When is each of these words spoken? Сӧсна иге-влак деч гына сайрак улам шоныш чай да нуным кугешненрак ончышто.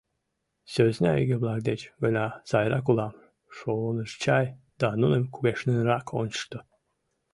Сӧсна 0.71 1.11
иге-влак 1.21 1.59
деч 1.69 1.81
гына 2.03 2.25
сайрак 2.49 2.85
улам 2.91 3.15
шоныш 3.57 4.11
чай 4.23 4.45
да 4.79 4.87
нуным 5.01 5.23
кугешненрак 5.33 6.05
ончышто. 6.19 6.59